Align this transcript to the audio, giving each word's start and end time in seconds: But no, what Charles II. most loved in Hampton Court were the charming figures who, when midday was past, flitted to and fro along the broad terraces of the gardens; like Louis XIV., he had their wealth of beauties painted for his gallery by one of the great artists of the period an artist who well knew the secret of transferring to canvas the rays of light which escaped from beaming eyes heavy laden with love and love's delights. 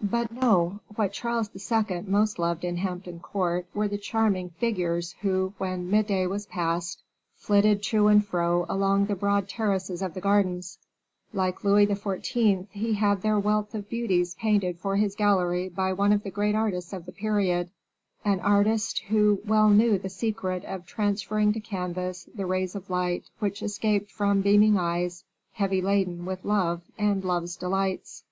But 0.00 0.32
no, 0.32 0.80
what 0.96 1.12
Charles 1.12 1.50
II. 1.54 2.04
most 2.06 2.38
loved 2.38 2.64
in 2.64 2.78
Hampton 2.78 3.20
Court 3.20 3.66
were 3.74 3.86
the 3.86 3.98
charming 3.98 4.48
figures 4.48 5.14
who, 5.20 5.52
when 5.58 5.90
midday 5.90 6.26
was 6.26 6.46
past, 6.46 7.02
flitted 7.36 7.82
to 7.82 8.06
and 8.06 8.24
fro 8.24 8.64
along 8.70 9.04
the 9.04 9.14
broad 9.14 9.46
terraces 9.46 10.00
of 10.00 10.14
the 10.14 10.22
gardens; 10.22 10.78
like 11.34 11.64
Louis 11.64 11.86
XIV., 11.86 12.68
he 12.70 12.94
had 12.94 13.20
their 13.20 13.38
wealth 13.38 13.74
of 13.74 13.90
beauties 13.90 14.34
painted 14.36 14.78
for 14.78 14.96
his 14.96 15.14
gallery 15.14 15.68
by 15.68 15.92
one 15.92 16.14
of 16.14 16.22
the 16.22 16.30
great 16.30 16.54
artists 16.54 16.94
of 16.94 17.04
the 17.04 17.12
period 17.12 17.68
an 18.24 18.40
artist 18.40 19.00
who 19.10 19.42
well 19.46 19.68
knew 19.68 19.98
the 19.98 20.08
secret 20.08 20.64
of 20.64 20.86
transferring 20.86 21.52
to 21.52 21.60
canvas 21.60 22.26
the 22.34 22.46
rays 22.46 22.74
of 22.74 22.88
light 22.88 23.28
which 23.38 23.62
escaped 23.62 24.10
from 24.10 24.40
beaming 24.40 24.78
eyes 24.78 25.24
heavy 25.52 25.82
laden 25.82 26.24
with 26.24 26.42
love 26.42 26.80
and 26.96 27.22
love's 27.22 27.54
delights. 27.54 28.24